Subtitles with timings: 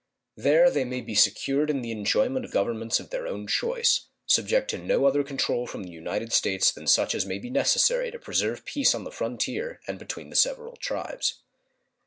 [0.35, 4.71] There they may be secured in the enjoyment of governments of their own choice, subject
[4.71, 8.17] to no other control from the United States than such as may be necessary to
[8.17, 11.43] preserve peace on the frontier and between the several tribes.